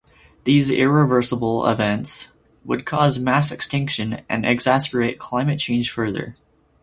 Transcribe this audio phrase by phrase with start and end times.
[0.45, 2.31] These irreversible events
[2.65, 6.33] would cause mass extinction and exacerbate climate change further.